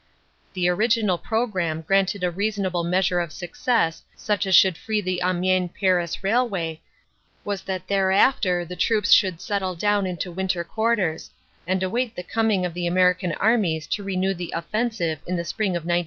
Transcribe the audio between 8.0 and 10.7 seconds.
after the troops should settle down into winter